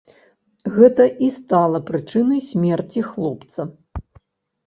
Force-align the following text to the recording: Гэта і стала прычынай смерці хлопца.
Гэта 0.75 1.03
і 1.25 1.27
стала 1.33 1.81
прычынай 1.89 2.41
смерці 2.49 3.01
хлопца. 3.09 3.61